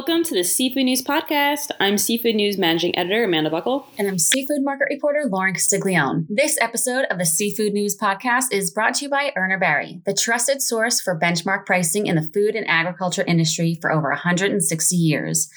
Welcome 0.00 0.24
to 0.24 0.34
the 0.34 0.44
Seafood 0.44 0.84
News 0.84 1.02
Podcast. 1.02 1.72
I'm 1.78 1.98
Seafood 1.98 2.34
News 2.34 2.56
Managing 2.56 2.98
Editor 2.98 3.24
Amanda 3.24 3.50
Buckle. 3.50 3.86
And 3.98 4.08
I'm 4.08 4.18
Seafood 4.18 4.62
Market 4.62 4.86
Reporter 4.88 5.28
Lauren 5.28 5.52
Castiglione. 5.52 6.24
This 6.30 6.56
episode 6.58 7.04
of 7.10 7.18
the 7.18 7.26
Seafood 7.26 7.74
News 7.74 7.98
Podcast 7.98 8.46
is 8.50 8.70
brought 8.70 8.94
to 8.94 9.04
you 9.04 9.10
by 9.10 9.30
Urner 9.36 9.60
Barry, 9.60 10.00
the 10.06 10.14
trusted 10.14 10.62
source 10.62 11.02
for 11.02 11.20
benchmark 11.20 11.66
pricing 11.66 12.06
in 12.06 12.16
the 12.16 12.22
food 12.32 12.54
and 12.54 12.66
agriculture 12.66 13.22
industry 13.26 13.76
for 13.82 13.92
over 13.92 14.08
160 14.08 14.96
years. 14.96 15.50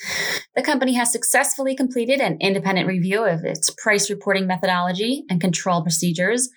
The 0.57 0.61
company 0.61 0.95
has 0.95 1.09
successfully 1.09 1.73
completed 1.73 2.19
an 2.19 2.37
independent 2.41 2.85
review 2.85 3.23
of 3.23 3.45
its 3.45 3.69
price 3.69 4.09
reporting 4.09 4.45
methodology 4.45 5.23
and 5.29 5.39
control 5.39 5.83
procedures, 5.83 6.49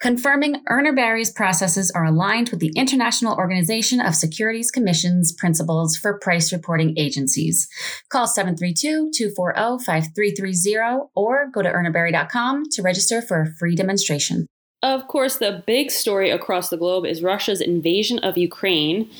confirming 0.00 0.64
Urner 0.70 0.96
Barry's 0.96 1.32
processes 1.32 1.90
are 1.90 2.06
aligned 2.06 2.48
with 2.48 2.60
the 2.60 2.72
International 2.74 3.36
Organization 3.36 4.00
of 4.00 4.14
Securities 4.14 4.70
Commission's 4.70 5.34
principles 5.34 5.98
for 5.98 6.18
price 6.18 6.50
reporting 6.50 6.94
agencies 6.96 7.25
agencies. 7.26 7.68
Call 8.08 8.26
732-240-5330 8.26 11.08
or 11.14 11.50
go 11.52 11.60
to 11.62 11.70
urnerbarry.com 11.70 12.64
to 12.70 12.82
register 12.82 13.22
for 13.22 13.42
a 13.42 13.46
free 13.46 13.74
demonstration. 13.74 14.46
Of 14.82 15.08
course, 15.08 15.38
the 15.38 15.64
big 15.66 15.90
story 15.90 16.28
across 16.30 16.68
the 16.68 16.76
globe 16.76 17.06
is 17.06 17.22
Russia's 17.22 17.62
invasion 17.62 18.18
of 18.20 18.38
Ukraine. 18.38 19.10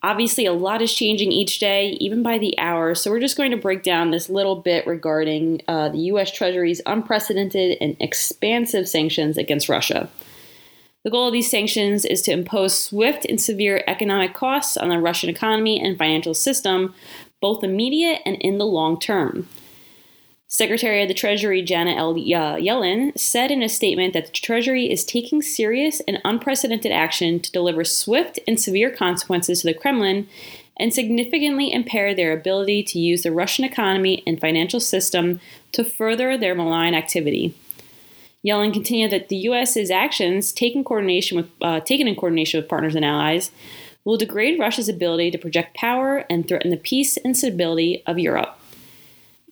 Obviously, 0.00 0.46
a 0.46 0.52
lot 0.52 0.80
is 0.80 0.94
changing 0.94 1.32
each 1.32 1.58
day, 1.58 1.96
even 1.98 2.22
by 2.22 2.38
the 2.38 2.56
hour. 2.56 2.94
So, 2.94 3.10
we're 3.10 3.18
just 3.18 3.36
going 3.36 3.50
to 3.50 3.56
break 3.56 3.82
down 3.82 4.12
this 4.12 4.28
little 4.28 4.54
bit 4.54 4.86
regarding 4.86 5.62
uh, 5.66 5.88
the 5.88 5.98
U.S. 6.12 6.30
Treasury's 6.30 6.80
unprecedented 6.86 7.78
and 7.80 7.96
expansive 7.98 8.88
sanctions 8.88 9.36
against 9.36 9.68
Russia. 9.68 10.08
The 11.04 11.10
goal 11.10 11.28
of 11.28 11.32
these 11.32 11.50
sanctions 11.50 12.04
is 12.04 12.22
to 12.22 12.32
impose 12.32 12.76
swift 12.76 13.24
and 13.24 13.40
severe 13.40 13.84
economic 13.86 14.34
costs 14.34 14.76
on 14.76 14.88
the 14.88 14.98
Russian 14.98 15.30
economy 15.30 15.80
and 15.80 15.96
financial 15.96 16.34
system, 16.34 16.92
both 17.40 17.64
immediate 17.64 18.20
and 18.24 18.36
in 18.36 18.58
the 18.58 18.66
long 18.66 18.98
term. 18.98 19.48
Secretary 20.50 21.02
of 21.02 21.08
the 21.08 21.14
Treasury 21.14 21.60
Janet 21.60 21.98
L. 21.98 22.14
Yellen 22.14 23.16
said 23.18 23.50
in 23.50 23.62
a 23.62 23.68
statement 23.68 24.14
that 24.14 24.26
the 24.26 24.32
Treasury 24.32 24.90
is 24.90 25.04
taking 25.04 25.42
serious 25.42 26.00
and 26.08 26.22
unprecedented 26.24 26.90
action 26.90 27.38
to 27.40 27.52
deliver 27.52 27.84
swift 27.84 28.40
and 28.48 28.58
severe 28.58 28.90
consequences 28.90 29.60
to 29.60 29.66
the 29.66 29.74
Kremlin 29.74 30.26
and 30.78 30.94
significantly 30.94 31.70
impair 31.70 32.14
their 32.14 32.32
ability 32.32 32.82
to 32.84 32.98
use 32.98 33.22
the 33.22 33.32
Russian 33.32 33.64
economy 33.64 34.22
and 34.26 34.40
financial 34.40 34.80
system 34.80 35.38
to 35.72 35.84
further 35.84 36.38
their 36.38 36.54
malign 36.54 36.94
activity. 36.94 37.54
Yellen 38.46 38.72
continued 38.72 39.10
that 39.10 39.28
the 39.28 39.36
U.S.'s 39.36 39.90
actions, 39.90 40.52
taken, 40.52 40.84
coordination 40.84 41.36
with, 41.36 41.50
uh, 41.60 41.80
taken 41.80 42.08
in 42.08 42.14
coordination 42.14 42.60
with 42.60 42.68
partners 42.68 42.94
and 42.94 43.04
allies, 43.04 43.50
will 44.08 44.16
degrade 44.16 44.58
Russia's 44.58 44.88
ability 44.88 45.30
to 45.30 45.36
project 45.36 45.76
power 45.76 46.24
and 46.30 46.48
threaten 46.48 46.70
the 46.70 46.78
peace 46.78 47.18
and 47.18 47.36
stability 47.36 48.02
of 48.06 48.18
Europe. 48.18 48.58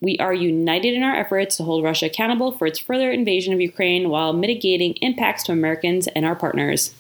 We 0.01 0.17
are 0.17 0.33
united 0.33 0.95
in 0.95 1.03
our 1.03 1.15
efforts 1.15 1.59
to 1.59 1.65
hold 1.65 1.85
Russia 1.85 2.07
accountable 2.07 2.53
for 2.53 2.67
its 2.67 2.79
further 2.79 3.11
invasion 3.11 3.53
of 3.53 3.61
Ukraine 3.61 4.09
while 4.09 4.33
mitigating 4.33 4.95
impacts 5.03 5.43
to 5.43 5.53
Americans 5.53 6.07
and 6.09 6.25
our 6.25 6.35
partners. 6.35 6.95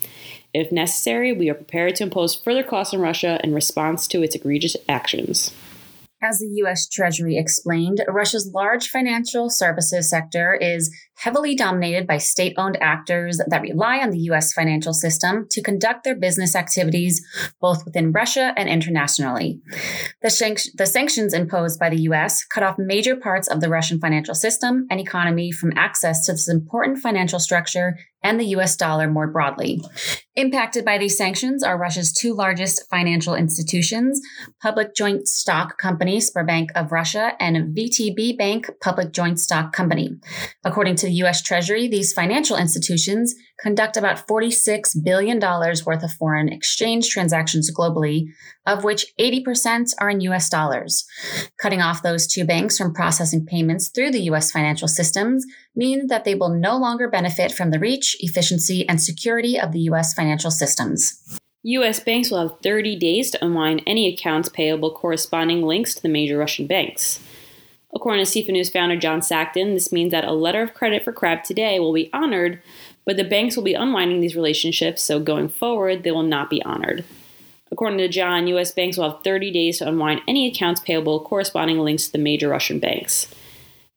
If 0.52 0.70
necessary, 0.70 1.32
we 1.32 1.48
are 1.48 1.54
prepared 1.54 1.96
to 1.96 2.02
impose 2.02 2.34
further 2.34 2.62
costs 2.62 2.92
on 2.92 3.00
Russia 3.00 3.40
in 3.42 3.54
response 3.54 4.06
to 4.08 4.22
its 4.22 4.34
egregious 4.34 4.76
actions. 4.86 5.50
As 6.22 6.38
the 6.38 6.48
U.S. 6.56 6.88
Treasury 6.88 7.36
explained, 7.36 8.02
Russia's 8.08 8.50
large 8.54 8.88
financial 8.88 9.50
services 9.50 10.08
sector 10.08 10.54
is 10.54 10.90
heavily 11.18 11.54
dominated 11.54 12.06
by 12.06 12.16
state 12.16 12.54
owned 12.56 12.78
actors 12.80 13.38
that 13.46 13.60
rely 13.60 13.98
on 13.98 14.10
the 14.10 14.18
U.S. 14.20 14.52
financial 14.54 14.94
system 14.94 15.46
to 15.50 15.62
conduct 15.62 16.04
their 16.04 16.16
business 16.16 16.56
activities 16.56 17.22
both 17.60 17.84
within 17.84 18.12
Russia 18.12 18.54
and 18.56 18.66
internationally. 18.66 19.60
The, 20.22 20.30
shank- 20.30 20.60
the, 20.74 20.86
sanctions 20.86 21.34
imposed 21.34 21.78
by 21.78 21.90
the 21.90 22.00
U.S. 22.02 22.44
cut 22.44 22.62
off 22.62 22.76
major 22.78 23.16
parts 23.16 23.46
of 23.48 23.60
the 23.60 23.68
Russian 23.68 24.00
financial 24.00 24.34
system 24.34 24.86
and 24.90 25.00
economy 25.00 25.52
from 25.52 25.72
access 25.76 26.24
to 26.26 26.32
this 26.32 26.48
important 26.48 26.98
financial 26.98 27.38
structure 27.38 27.98
and 28.26 28.40
the 28.40 28.56
US 28.56 28.74
dollar 28.74 29.08
more 29.08 29.28
broadly. 29.28 29.80
Impacted 30.34 30.84
by 30.84 30.98
these 30.98 31.16
sanctions 31.16 31.62
are 31.62 31.78
Russia's 31.78 32.12
two 32.12 32.34
largest 32.34 32.90
financial 32.90 33.36
institutions, 33.36 34.20
Public 34.60 34.96
Joint 34.96 35.28
Stock 35.28 35.78
Company, 35.78 36.18
Sberbank 36.18 36.70
of 36.74 36.90
Russia, 36.90 37.34
and 37.38 37.74
VTB 37.76 38.36
Bank, 38.36 38.68
Public 38.82 39.12
Joint 39.12 39.38
Stock 39.38 39.72
Company. 39.72 40.10
According 40.64 40.96
to 40.96 41.06
the 41.06 41.22
US 41.24 41.40
Treasury, 41.40 41.86
these 41.86 42.12
financial 42.12 42.56
institutions 42.56 43.36
conduct 43.60 43.96
about 43.96 44.26
$46 44.26 45.02
billion 45.04 45.40
worth 45.40 46.02
of 46.02 46.10
foreign 46.18 46.52
exchange 46.52 47.08
transactions 47.08 47.70
globally, 47.72 48.26
of 48.66 48.82
which 48.82 49.06
80% 49.18 49.92
are 50.00 50.10
in 50.10 50.20
US 50.22 50.50
dollars. 50.50 51.06
Cutting 51.58 51.80
off 51.80 52.02
those 52.02 52.26
two 52.26 52.44
banks 52.44 52.76
from 52.76 52.92
processing 52.92 53.46
payments 53.46 53.88
through 53.88 54.10
the 54.10 54.24
US 54.32 54.50
financial 54.50 54.88
systems 54.88 55.46
mean 55.76 56.08
that 56.08 56.24
they 56.24 56.34
will 56.34 56.48
no 56.48 56.76
longer 56.76 57.08
benefit 57.08 57.52
from 57.52 57.70
the 57.70 57.78
reach, 57.78 58.16
efficiency, 58.20 58.88
and 58.88 59.00
security 59.00 59.60
of 59.60 59.72
the 59.72 59.80
US 59.80 60.14
financial 60.14 60.50
systems. 60.50 61.38
U.S. 61.62 62.00
banks 62.00 62.30
will 62.30 62.48
have 62.48 62.60
30 62.60 62.96
days 62.96 63.30
to 63.32 63.44
unwind 63.44 63.82
any 63.86 64.12
accounts 64.12 64.48
payable 64.48 64.92
corresponding 64.92 65.62
links 65.62 65.94
to 65.96 66.02
the 66.02 66.08
major 66.08 66.38
Russian 66.38 66.66
banks. 66.66 67.20
According 67.92 68.24
to 68.24 68.30
Seafood 68.30 68.52
News 68.52 68.70
founder 68.70 68.96
John 68.96 69.20
Sackton, 69.20 69.74
this 69.74 69.90
means 69.90 70.12
that 70.12 70.24
a 70.24 70.32
letter 70.32 70.62
of 70.62 70.74
credit 70.74 71.02
for 71.02 71.12
crab 71.12 71.42
today 71.42 71.80
will 71.80 71.92
be 71.92 72.10
honored, 72.12 72.62
but 73.04 73.16
the 73.16 73.24
banks 73.24 73.56
will 73.56 73.64
be 73.64 73.74
unwinding 73.74 74.20
these 74.20 74.36
relationships, 74.36 75.02
so 75.02 75.18
going 75.18 75.48
forward, 75.48 76.02
they 76.02 76.10
will 76.12 76.22
not 76.22 76.50
be 76.50 76.62
honored. 76.62 77.04
According 77.72 77.98
to 77.98 78.08
John, 78.08 78.46
U.S. 78.48 78.70
banks 78.70 78.96
will 78.96 79.10
have 79.10 79.24
30 79.24 79.50
days 79.50 79.78
to 79.78 79.88
unwind 79.88 80.20
any 80.28 80.46
accounts 80.46 80.80
payable 80.80 81.20
corresponding 81.20 81.78
links 81.78 82.06
to 82.06 82.12
the 82.12 82.18
major 82.18 82.48
Russian 82.48 82.78
banks. 82.78 83.26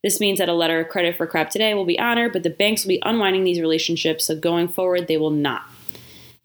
This 0.03 0.19
means 0.19 0.39
that 0.39 0.49
a 0.49 0.53
letter 0.53 0.79
of 0.79 0.89
credit 0.89 1.17
for 1.17 1.27
crab 1.27 1.49
today 1.49 1.73
will 1.73 1.85
be 1.85 1.99
honored, 1.99 2.31
but 2.33 2.43
the 2.43 2.49
banks 2.49 2.83
will 2.83 2.89
be 2.89 3.01
unwinding 3.03 3.43
these 3.43 3.59
relationships, 3.59 4.25
so 4.25 4.35
going 4.35 4.67
forward, 4.67 5.07
they 5.07 5.17
will 5.17 5.29
not. 5.31 5.63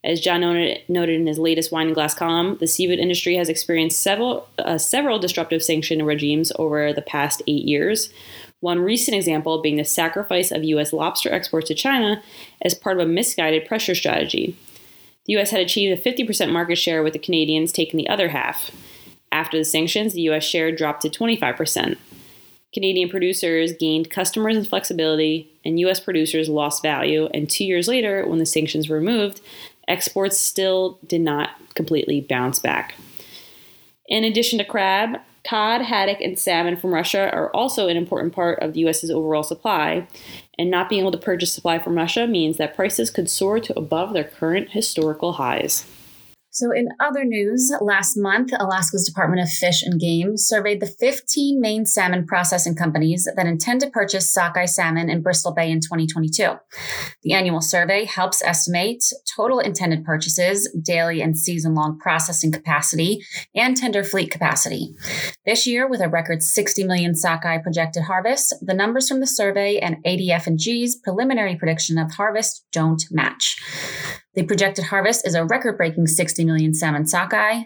As 0.03 0.21
John 0.21 0.43
noted, 0.43 0.83
noted 0.89 1.19
in 1.19 1.27
his 1.27 1.39
latest 1.39 1.73
Wine 1.73 1.87
and 1.87 1.95
Glass 1.95 2.15
column, 2.15 2.59
the 2.59 2.67
seafood 2.67 2.99
industry 2.99 3.37
has 3.37 3.49
experienced 3.49 4.03
several, 4.03 4.47
uh, 4.59 4.77
several 4.77 5.19
disruptive 5.19 5.63
sanction 5.63 6.05
regimes 6.05 6.53
over 6.57 6.93
the 6.93 7.01
past 7.01 7.43
eight 7.47 7.65
years. 7.65 8.13
One 8.61 8.81
recent 8.81 9.17
example 9.17 9.63
being 9.63 9.77
the 9.77 9.85
sacrifice 9.85 10.51
of 10.51 10.65
U.S. 10.65 10.93
lobster 10.93 11.33
exports 11.33 11.69
to 11.69 11.75
China 11.75 12.23
as 12.61 12.75
part 12.75 12.99
of 12.99 13.07
a 13.07 13.11
misguided 13.11 13.67
pressure 13.67 13.95
strategy. 13.95 14.57
The 15.27 15.35
U.S. 15.35 15.51
had 15.51 15.61
achieved 15.61 15.99
a 15.99 16.03
50% 16.03 16.53
market 16.53 16.77
share, 16.77 17.03
with 17.03 17.15
the 17.15 17.19
Canadians 17.19 17.73
taking 17.73 17.97
the 17.97 18.09
other 18.09 18.29
half. 18.29 18.71
After 19.33 19.57
the 19.57 19.65
sanctions, 19.65 20.13
the 20.13 20.23
U.S. 20.23 20.45
share 20.45 20.71
dropped 20.71 21.03
to 21.03 21.09
25%. 21.09 21.97
Canadian 22.75 23.09
producers 23.09 23.73
gained 23.73 24.11
customers 24.11 24.57
and 24.57 24.67
flexibility, 24.67 25.49
and 25.65 25.79
U.S. 25.81 26.01
producers 26.01 26.49
lost 26.49 26.83
value. 26.83 27.29
And 27.33 27.49
two 27.49 27.65
years 27.65 27.87
later, 27.87 28.27
when 28.27 28.41
the 28.41 28.47
sanctions 28.47 28.89
were 28.89 28.97
removed, 28.97 29.41
exports 29.87 30.39
still 30.39 30.99
did 31.07 31.21
not 31.21 31.51
completely 31.75 32.21
bounce 32.21 32.59
back. 32.59 32.95
In 34.09 34.25
addition 34.25 34.59
to 34.59 34.65
crab, 34.65 35.21
cod, 35.49 35.83
haddock, 35.83 36.21
and 36.21 36.39
salmon 36.39 36.77
from 36.77 36.93
Russia 36.93 37.31
are 37.33 37.51
also 37.51 37.89
an 37.89 37.97
important 37.97 38.35
part 38.35 38.59
of 38.61 38.73
the 38.73 38.81
U.S.'s 38.81 39.11
overall 39.11 39.45
supply. 39.45 40.09
And 40.59 40.71
not 40.71 40.89
being 40.89 41.03
able 41.03 41.13
to 41.13 41.19
purchase 41.19 41.53
supply 41.53 41.79
from 41.79 41.97
Russia 41.97 42.27
means 42.27 42.57
that 42.57 42.77
prices 42.77 43.11
could 43.11 43.31
soar 43.31 43.61
to 43.61 43.79
above 43.79 44.13
their 44.13 44.25
current 44.25 44.71
historical 44.71 45.35
highs. 45.35 45.87
So, 46.55 46.71
in 46.71 46.91
other 47.01 47.25
news, 47.25 47.73
last 47.81 48.17
month, 48.17 48.53
Alaska's 48.57 49.05
Department 49.05 49.43
of 49.43 49.49
Fish 49.49 49.83
and 49.83 49.99
Game 49.99 50.37
surveyed 50.37 50.79
the 50.79 50.87
15 50.87 51.61
main 51.61 51.85
salmon 51.85 52.29
processing 52.29 52.77
companies 52.77 53.27
that 53.35 53.47
intend 53.49 53.81
to 53.81 53.91
purchase 53.91 54.33
sockeye 54.33 54.67
salmon 54.67 55.11
in 55.11 55.21
Bristol 55.21 55.53
Bay 55.53 55.69
in 55.69 55.81
2022. 55.81 56.53
The 57.25 57.33
annual 57.33 57.61
survey 57.61 58.05
helps 58.05 58.41
estimate 58.41 59.03
total 59.37 59.59
intended 59.59 60.05
purchases, 60.05 60.73
daily 60.81 61.21
and 61.21 61.37
season 61.37 61.75
long 61.75 61.99
processing 61.99 62.53
capacity, 62.53 63.25
and 63.57 63.77
tender 63.77 64.05
fleet 64.05 64.31
capacity. 64.31 64.95
This 65.45 65.67
year, 65.67 65.89
with 65.89 66.01
a 66.01 66.09
record 66.09 66.45
60 66.45 66.85
million 66.85 67.17
sockeye 67.17 67.59
projected 67.59 68.05
harvest, 68.05 68.55
the 68.63 68.75
numbers 68.75 69.09
from 69.09 69.19
the 69.19 69.27
survey 69.27 69.79
and 69.81 69.97
ADF&G's 70.05 70.95
preliminary 70.95 71.57
prediction 71.57 71.99
of 71.99 72.13
harvest 72.13 72.65
don't 72.71 73.03
match. 73.11 73.57
The 74.35 74.45
projected 74.45 74.87
harvest 74.87 75.27
is 75.27 75.35
a 75.35 75.45
record 75.45 75.77
breaking 75.77 76.09
60 76.09 76.45
million 76.45 76.75
salmon 76.75 77.07
sockeye. 77.07 77.63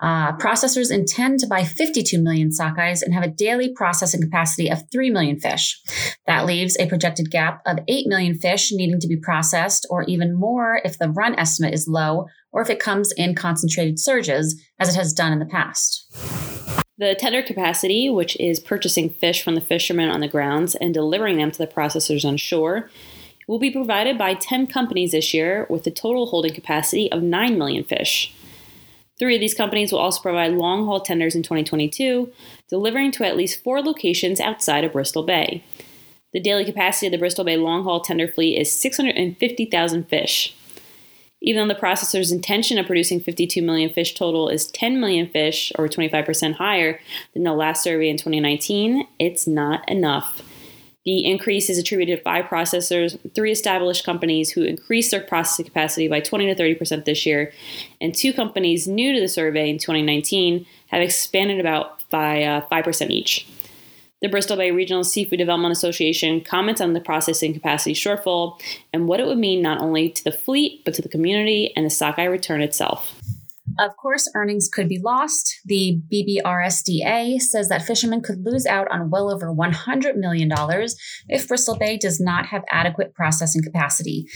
Uh, 0.00 0.32
processors 0.36 0.90
intend 0.90 1.38
to 1.40 1.46
buy 1.46 1.62
52 1.62 2.20
million 2.20 2.50
sockeyes 2.50 3.02
and 3.02 3.14
have 3.14 3.22
a 3.22 3.28
daily 3.28 3.72
processing 3.72 4.20
capacity 4.20 4.68
of 4.68 4.82
3 4.90 5.10
million 5.10 5.38
fish. 5.38 5.80
That 6.26 6.44
leaves 6.44 6.76
a 6.78 6.88
projected 6.88 7.30
gap 7.30 7.62
of 7.66 7.78
8 7.86 8.06
million 8.08 8.34
fish 8.34 8.72
needing 8.72 8.98
to 9.00 9.08
be 9.08 9.16
processed, 9.16 9.86
or 9.90 10.02
even 10.04 10.34
more 10.34 10.80
if 10.84 10.98
the 10.98 11.10
run 11.10 11.38
estimate 11.38 11.74
is 11.74 11.86
low 11.86 12.26
or 12.50 12.62
if 12.62 12.70
it 12.70 12.80
comes 12.80 13.12
in 13.12 13.34
concentrated 13.34 14.00
surges, 14.00 14.60
as 14.78 14.88
it 14.88 14.96
has 14.96 15.12
done 15.12 15.32
in 15.32 15.38
the 15.38 15.46
past. 15.46 16.06
The 16.96 17.14
tender 17.14 17.42
capacity, 17.42 18.10
which 18.10 18.36
is 18.40 18.58
purchasing 18.58 19.10
fish 19.10 19.42
from 19.42 19.54
the 19.54 19.60
fishermen 19.60 20.08
on 20.08 20.20
the 20.20 20.28
grounds 20.28 20.74
and 20.74 20.92
delivering 20.92 21.36
them 21.36 21.52
to 21.52 21.58
the 21.58 21.66
processors 21.66 22.24
on 22.24 22.36
shore, 22.38 22.90
will 23.48 23.58
be 23.58 23.70
provided 23.70 24.16
by 24.16 24.34
10 24.34 24.68
companies 24.68 25.10
this 25.10 25.34
year 25.34 25.66
with 25.68 25.84
a 25.86 25.90
total 25.90 26.26
holding 26.26 26.54
capacity 26.54 27.10
of 27.10 27.22
9 27.22 27.58
million 27.58 27.82
fish. 27.82 28.32
Three 29.18 29.34
of 29.34 29.40
these 29.40 29.54
companies 29.54 29.90
will 29.90 29.98
also 29.98 30.22
provide 30.22 30.52
long 30.52 30.84
haul 30.84 31.00
tenders 31.00 31.34
in 31.34 31.42
2022, 31.42 32.30
delivering 32.68 33.10
to 33.12 33.26
at 33.26 33.36
least 33.36 33.64
four 33.64 33.82
locations 33.82 34.38
outside 34.38 34.84
of 34.84 34.92
Bristol 34.92 35.24
Bay. 35.24 35.64
The 36.32 36.40
daily 36.40 36.64
capacity 36.64 37.06
of 37.06 37.12
the 37.12 37.18
Bristol 37.18 37.44
Bay 37.44 37.56
long 37.56 37.82
haul 37.82 38.00
tender 38.00 38.28
fleet 38.28 38.56
is 38.56 38.70
650,000 38.70 40.08
fish. 40.08 40.54
Even 41.40 41.66
though 41.66 41.74
the 41.74 41.80
processor's 41.80 42.30
intention 42.30 42.78
of 42.78 42.86
producing 42.86 43.18
52 43.18 43.62
million 43.62 43.90
fish 43.90 44.14
total 44.14 44.48
is 44.48 44.70
10 44.72 45.00
million 45.00 45.28
fish, 45.28 45.72
or 45.78 45.88
25% 45.88 46.54
higher 46.54 47.00
than 47.32 47.44
the 47.44 47.52
last 47.52 47.82
survey 47.82 48.10
in 48.10 48.16
2019, 48.16 49.06
it's 49.18 49.46
not 49.46 49.88
enough. 49.88 50.42
The 51.08 51.24
increase 51.24 51.70
is 51.70 51.78
attributed 51.78 52.18
to 52.18 52.22
five 52.22 52.44
processors, 52.44 53.18
three 53.34 53.50
established 53.50 54.04
companies 54.04 54.50
who 54.50 54.62
increased 54.64 55.10
their 55.10 55.22
processing 55.22 55.64
capacity 55.64 56.06
by 56.06 56.20
20 56.20 56.54
to 56.54 56.62
30% 56.62 57.06
this 57.06 57.24
year, 57.24 57.50
and 57.98 58.14
two 58.14 58.34
companies 58.34 58.86
new 58.86 59.14
to 59.14 59.18
the 59.18 59.26
survey 59.26 59.70
in 59.70 59.78
2019 59.78 60.66
have 60.88 61.00
expanded 61.00 61.60
about 61.60 62.06
by 62.10 62.42
uh, 62.42 62.60
5% 62.70 63.08
each. 63.08 63.48
The 64.20 64.28
Bristol 64.28 64.58
Bay 64.58 64.70
Regional 64.70 65.02
Seafood 65.02 65.38
Development 65.38 65.72
Association 65.72 66.42
comments 66.42 66.82
on 66.82 66.92
the 66.92 67.00
processing 67.00 67.54
capacity 67.54 67.94
shortfall 67.94 68.60
and 68.92 69.08
what 69.08 69.18
it 69.18 69.26
would 69.26 69.38
mean 69.38 69.62
not 69.62 69.80
only 69.80 70.10
to 70.10 70.22
the 70.22 70.30
fleet, 70.30 70.84
but 70.84 70.92
to 70.92 71.00
the 71.00 71.08
community 71.08 71.72
and 71.74 71.86
the 71.86 71.90
sockeye 71.90 72.24
return 72.24 72.60
itself. 72.60 73.17
Of 73.78 73.96
course, 73.96 74.28
earnings 74.34 74.68
could 74.68 74.88
be 74.88 74.98
lost. 74.98 75.60
The 75.64 76.00
BBRSDA 76.12 77.40
says 77.40 77.68
that 77.68 77.82
fishermen 77.82 78.22
could 78.22 78.44
lose 78.44 78.66
out 78.66 78.88
on 78.90 79.10
well 79.10 79.30
over 79.30 79.54
$100 79.54 80.16
million 80.16 80.50
if 81.28 81.46
Bristol 81.46 81.76
Bay 81.76 81.96
does 81.96 82.18
not 82.18 82.46
have 82.46 82.64
adequate 82.70 83.14
processing 83.14 83.62
capacity. 83.62 84.26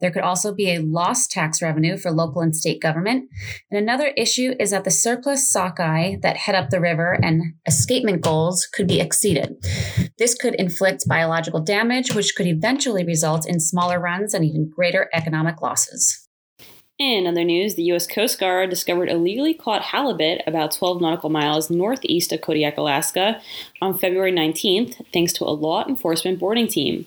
There 0.00 0.12
could 0.12 0.22
also 0.22 0.54
be 0.54 0.70
a 0.70 0.82
lost 0.82 1.32
tax 1.32 1.60
revenue 1.60 1.96
for 1.96 2.12
local 2.12 2.42
and 2.42 2.54
state 2.54 2.80
government. 2.80 3.28
And 3.70 3.78
another 3.80 4.12
issue 4.16 4.54
is 4.60 4.70
that 4.70 4.84
the 4.84 4.90
surplus 4.90 5.50
sockeye 5.50 6.16
that 6.22 6.36
head 6.36 6.54
up 6.54 6.70
the 6.70 6.80
river 6.80 7.18
and 7.22 7.54
escapement 7.66 8.22
goals 8.22 8.68
could 8.72 8.86
be 8.86 9.00
exceeded. 9.00 9.54
This 10.18 10.34
could 10.34 10.54
inflict 10.54 11.08
biological 11.08 11.60
damage, 11.60 12.14
which 12.14 12.34
could 12.36 12.46
eventually 12.46 13.04
result 13.04 13.48
in 13.48 13.58
smaller 13.58 13.98
runs 13.98 14.32
and 14.32 14.44
even 14.44 14.70
greater 14.72 15.08
economic 15.12 15.60
losses. 15.60 16.21
In 17.02 17.26
other 17.26 17.42
news, 17.42 17.74
the 17.74 17.82
U.S. 17.84 18.06
Coast 18.06 18.38
Guard 18.38 18.70
discovered 18.70 19.08
illegally 19.08 19.54
caught 19.54 19.82
halibut 19.82 20.40
about 20.46 20.70
12 20.70 21.00
nautical 21.00 21.30
miles 21.30 21.68
northeast 21.68 22.32
of 22.32 22.42
Kodiak, 22.42 22.78
Alaska 22.78 23.42
on 23.80 23.98
February 23.98 24.30
19th, 24.30 25.04
thanks 25.12 25.32
to 25.32 25.44
a 25.44 25.50
law 25.50 25.84
enforcement 25.88 26.38
boarding 26.38 26.68
team. 26.68 27.04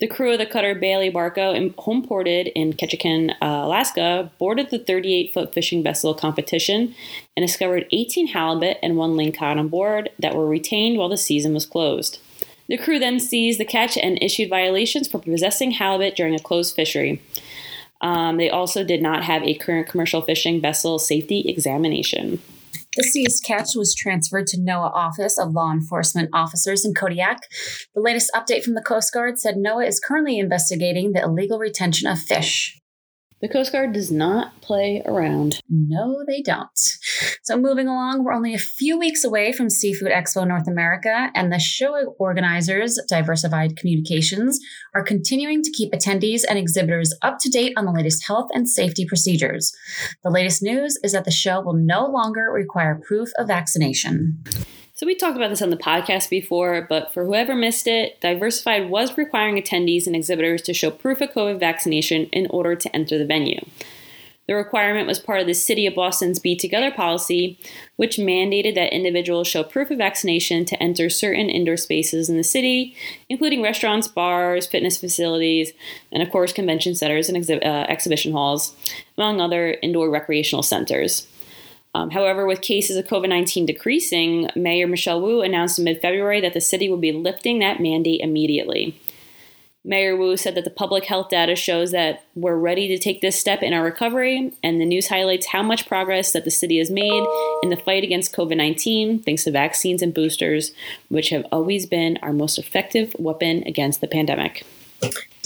The 0.00 0.08
crew 0.08 0.32
of 0.32 0.40
the 0.40 0.46
cutter 0.46 0.74
Bailey 0.74 1.12
Barco, 1.12 1.72
homeported 1.76 2.50
in 2.56 2.72
Ketchikan, 2.72 3.36
uh, 3.40 3.66
Alaska, 3.66 4.32
boarded 4.36 4.70
the 4.70 4.80
38 4.80 5.32
foot 5.32 5.54
fishing 5.54 5.84
vessel 5.84 6.12
competition 6.12 6.92
and 7.36 7.46
discovered 7.46 7.86
18 7.92 8.26
halibut 8.26 8.78
and 8.82 8.96
one 8.96 9.16
ling 9.16 9.30
lingcod 9.30 9.58
on 9.58 9.68
board 9.68 10.10
that 10.18 10.34
were 10.34 10.48
retained 10.48 10.98
while 10.98 11.08
the 11.08 11.16
season 11.16 11.54
was 11.54 11.66
closed. 11.66 12.18
The 12.66 12.76
crew 12.76 12.98
then 12.98 13.20
seized 13.20 13.60
the 13.60 13.64
catch 13.64 13.96
and 13.96 14.20
issued 14.20 14.50
violations 14.50 15.06
for 15.06 15.20
possessing 15.20 15.70
halibut 15.70 16.16
during 16.16 16.34
a 16.34 16.40
closed 16.40 16.74
fishery. 16.74 17.22
Um, 18.00 18.36
they 18.36 18.50
also 18.50 18.84
did 18.84 19.02
not 19.02 19.24
have 19.24 19.42
a 19.42 19.54
current 19.54 19.88
commercial 19.88 20.22
fishing 20.22 20.60
vessel 20.60 20.98
safety 20.98 21.44
examination. 21.46 22.40
The 22.96 23.04
seized 23.04 23.44
catch 23.44 23.76
was 23.76 23.94
transferred 23.94 24.46
to 24.48 24.56
NOAA 24.56 24.92
Office 24.92 25.38
of 25.38 25.52
Law 25.52 25.70
Enforcement 25.70 26.30
Officers 26.32 26.84
in 26.84 26.94
Kodiak. 26.94 27.42
The 27.94 28.00
latest 28.00 28.30
update 28.34 28.64
from 28.64 28.74
the 28.74 28.82
Coast 28.82 29.12
Guard 29.12 29.38
said 29.38 29.56
NOAA 29.56 29.86
is 29.86 30.00
currently 30.00 30.38
investigating 30.38 31.12
the 31.12 31.22
illegal 31.22 31.58
retention 31.58 32.08
of 32.08 32.18
fish. 32.18 32.80
The 33.40 33.48
Coast 33.48 33.70
Guard 33.70 33.92
does 33.92 34.10
not 34.10 34.60
play 34.62 35.00
around. 35.06 35.60
No, 35.70 36.24
they 36.26 36.42
don't. 36.42 36.76
So, 37.44 37.56
moving 37.56 37.86
along, 37.86 38.24
we're 38.24 38.32
only 38.32 38.52
a 38.52 38.58
few 38.58 38.98
weeks 38.98 39.22
away 39.22 39.52
from 39.52 39.70
Seafood 39.70 40.10
Expo 40.10 40.46
North 40.46 40.66
America, 40.66 41.30
and 41.36 41.52
the 41.52 41.60
show 41.60 42.14
organizers, 42.18 42.98
Diversified 43.08 43.76
Communications, 43.76 44.58
are 44.92 45.04
continuing 45.04 45.62
to 45.62 45.70
keep 45.70 45.92
attendees 45.92 46.42
and 46.48 46.58
exhibitors 46.58 47.14
up 47.22 47.38
to 47.40 47.48
date 47.48 47.74
on 47.76 47.84
the 47.84 47.92
latest 47.92 48.26
health 48.26 48.48
and 48.54 48.68
safety 48.68 49.06
procedures. 49.06 49.72
The 50.24 50.30
latest 50.30 50.60
news 50.60 50.98
is 51.04 51.12
that 51.12 51.24
the 51.24 51.30
show 51.30 51.60
will 51.60 51.74
no 51.74 52.06
longer 52.06 52.50
require 52.52 53.00
proof 53.06 53.28
of 53.38 53.46
vaccination. 53.46 54.42
So 54.98 55.06
we 55.06 55.14
talked 55.14 55.36
about 55.36 55.50
this 55.50 55.62
on 55.62 55.70
the 55.70 55.76
podcast 55.76 56.28
before, 56.28 56.84
but 56.88 57.14
for 57.14 57.24
whoever 57.24 57.54
missed 57.54 57.86
it, 57.86 58.20
Diversified 58.20 58.90
was 58.90 59.16
requiring 59.16 59.54
attendees 59.54 60.08
and 60.08 60.16
exhibitors 60.16 60.60
to 60.62 60.74
show 60.74 60.90
proof 60.90 61.20
of 61.20 61.30
COVID 61.30 61.60
vaccination 61.60 62.24
in 62.32 62.48
order 62.50 62.74
to 62.74 62.96
enter 62.96 63.16
the 63.16 63.24
venue. 63.24 63.60
The 64.48 64.56
requirement 64.56 65.06
was 65.06 65.20
part 65.20 65.38
of 65.38 65.46
the 65.46 65.54
City 65.54 65.86
of 65.86 65.94
Boston's 65.94 66.40
B 66.40 66.56
Together 66.56 66.90
policy, 66.90 67.60
which 67.94 68.16
mandated 68.16 68.74
that 68.74 68.92
individuals 68.92 69.46
show 69.46 69.62
proof 69.62 69.92
of 69.92 69.98
vaccination 69.98 70.64
to 70.64 70.82
enter 70.82 71.08
certain 71.08 71.48
indoor 71.48 71.76
spaces 71.76 72.28
in 72.28 72.36
the 72.36 72.42
city, 72.42 72.96
including 73.28 73.62
restaurants, 73.62 74.08
bars, 74.08 74.66
fitness 74.66 74.96
facilities, 74.96 75.70
and 76.10 76.24
of 76.24 76.30
course, 76.30 76.52
convention 76.52 76.96
centers 76.96 77.28
and 77.28 77.38
exhi- 77.38 77.64
uh, 77.64 77.86
exhibition 77.88 78.32
halls, 78.32 78.74
among 79.16 79.40
other 79.40 79.76
indoor 79.80 80.10
recreational 80.10 80.64
centers. 80.64 81.27
Um, 81.98 82.10
however, 82.10 82.46
with 82.46 82.60
cases 82.60 82.96
of 82.96 83.06
COVID 83.06 83.28
19 83.28 83.66
decreasing, 83.66 84.48
Mayor 84.54 84.86
Michelle 84.86 85.20
Wu 85.20 85.40
announced 85.40 85.80
in 85.80 85.84
mid 85.84 86.00
February 86.00 86.40
that 86.40 86.54
the 86.54 86.60
city 86.60 86.88
would 86.88 87.00
be 87.00 87.10
lifting 87.10 87.58
that 87.58 87.80
mandate 87.80 88.20
immediately. 88.20 89.00
Mayor 89.84 90.16
Wu 90.16 90.36
said 90.36 90.54
that 90.54 90.62
the 90.62 90.70
public 90.70 91.06
health 91.06 91.30
data 91.30 91.56
shows 91.56 91.90
that 91.90 92.24
we're 92.36 92.56
ready 92.56 92.86
to 92.88 92.98
take 92.98 93.20
this 93.20 93.40
step 93.40 93.62
in 93.62 93.72
our 93.72 93.82
recovery, 93.82 94.52
and 94.62 94.80
the 94.80 94.84
news 94.84 95.08
highlights 95.08 95.46
how 95.46 95.62
much 95.62 95.88
progress 95.88 96.30
that 96.32 96.44
the 96.44 96.52
city 96.52 96.78
has 96.78 96.88
made 96.88 97.26
in 97.64 97.70
the 97.70 97.76
fight 97.76 98.04
against 98.04 98.34
COVID 98.34 98.56
19 98.56 99.20
thanks 99.24 99.42
to 99.42 99.50
vaccines 99.50 100.00
and 100.00 100.14
boosters, 100.14 100.70
which 101.08 101.30
have 101.30 101.46
always 101.50 101.84
been 101.84 102.16
our 102.22 102.32
most 102.32 102.58
effective 102.58 103.12
weapon 103.18 103.64
against 103.66 104.00
the 104.00 104.08
pandemic. 104.08 104.64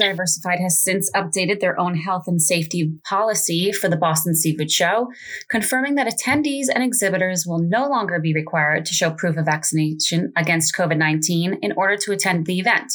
Diversified 0.03 0.59
has 0.61 0.83
since 0.83 1.11
updated 1.13 1.61
their 1.61 1.79
own 1.79 1.97
health 1.97 2.25
and 2.27 2.43
safety 2.43 2.93
policy 3.05 3.71
for 3.73 3.89
the 3.89 3.97
Boston 3.97 4.35
Seafood 4.35 4.71
Show, 4.71 5.09
confirming 5.49 5.94
that 5.94 6.13
attendees 6.13 6.67
and 6.73 6.82
exhibitors 6.82 7.47
will 7.47 7.61
no 7.61 7.89
longer 7.89 8.19
be 8.19 8.35
required 8.35 8.85
to 8.87 8.94
show 8.94 9.11
proof 9.11 9.37
of 9.37 9.44
vaccination 9.44 10.32
against 10.37 10.75
COVID 10.77 10.97
19 10.97 11.59
in 11.63 11.73
order 11.73 11.97
to 11.97 12.13
attend 12.13 12.47
the 12.47 12.59
event. 12.59 12.93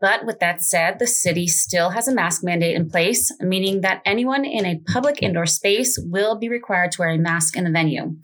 But 0.00 0.24
with 0.24 0.38
that 0.40 0.62
said, 0.62 0.98
the 0.98 1.06
city 1.06 1.48
still 1.48 1.90
has 1.90 2.06
a 2.08 2.14
mask 2.14 2.44
mandate 2.44 2.76
in 2.76 2.88
place, 2.88 3.32
meaning 3.40 3.80
that 3.80 4.02
anyone 4.04 4.44
in 4.44 4.64
a 4.64 4.80
public 4.86 5.22
indoor 5.22 5.46
space 5.46 5.98
will 6.00 6.38
be 6.38 6.48
required 6.48 6.92
to 6.92 7.02
wear 7.02 7.10
a 7.10 7.18
mask 7.18 7.56
in 7.56 7.64
the 7.64 7.70
venue. 7.70 8.16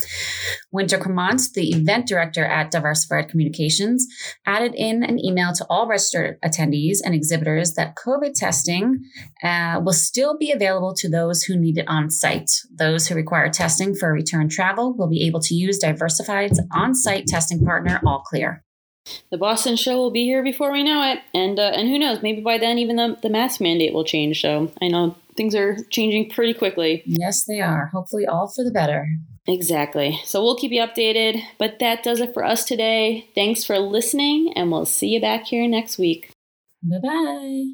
Winter 0.71 0.99
Cremont, 0.99 1.53
the 1.55 1.71
event 1.71 2.07
director 2.07 2.45
at 2.45 2.71
Diversified 2.71 3.29
Communications, 3.29 4.07
added 4.47 4.75
in 4.75 5.03
an 5.03 5.19
email 5.19 5.53
to 5.53 5.67
all 5.69 5.87
registered 5.87 6.41
attendees 6.43 6.99
and 7.05 7.15
exhibitors 7.15 7.75
that 7.75 7.97
COVID 8.13 8.35
testing 8.35 9.05
uh, 9.43 9.81
will 9.83 9.93
still 9.93 10.37
be 10.37 10.51
available 10.51 10.95
to 10.95 11.09
those 11.09 11.43
who 11.43 11.57
need 11.57 11.79
it 11.79 11.89
on 11.89 12.11
site. 12.11 12.51
Those 12.71 13.07
who 13.07 13.15
require 13.15 13.49
testing 13.49 13.95
for 13.95 14.13
return 14.13 14.49
travel 14.49 14.95
will 14.95 15.09
be 15.09 15.27
able 15.27 15.41
to 15.41 15.55
use 15.55 15.79
Diversified's 15.79 16.61
on 16.73 16.95
site 16.95 17.27
testing 17.27 17.65
partner, 17.65 18.01
All 18.07 18.21
Clear. 18.21 18.63
The 19.31 19.39
Boston 19.39 19.77
show 19.77 19.97
will 19.97 20.13
be 20.13 20.25
here 20.25 20.45
before 20.45 20.71
we 20.71 20.85
know 20.85 21.03
it, 21.11 21.19
and 21.35 21.59
uh, 21.59 21.73
and 21.75 21.89
who 21.89 21.99
knows? 21.99 22.23
Maybe 22.23 22.41
by 22.41 22.59
then 22.59 22.79
even 22.79 22.97
the, 22.97 23.19
the 23.21 23.31
mask 23.31 23.61
mandate 23.61 23.93
will 23.93 24.05
change. 24.05 24.41
So 24.41 24.71
I 24.81 24.89
know 24.89 25.17
things 25.37 25.57
are 25.57 25.77
changing 25.91 26.31
pretty 26.31 26.55
quickly. 26.55 27.03
Yes, 27.05 27.45
they 27.45 27.61
are. 27.61 27.87
Hopefully, 27.87 28.27
all 28.27 28.49
for 28.55 28.63
the 28.63 28.71
better. 28.71 29.09
Exactly. 29.49 30.21
So 30.25 30.41
we'll 30.41 30.57
keep 30.57 30.71
you 30.71 30.81
updated. 30.81 31.43
But 31.59 31.81
that 31.81 32.05
does 32.05 32.21
it 32.21 32.33
for 32.33 32.45
us 32.45 32.65
today. 32.65 33.29
Thanks 33.35 33.65
for 33.65 33.79
listening, 33.81 34.53
and 34.55 34.71
we'll 34.71 34.87
see 34.87 35.09
you 35.09 35.21
back 35.21 35.47
here 35.47 35.67
next 35.67 35.99
week. 35.99 36.31
Bye 36.83 36.99
bye. 37.03 37.73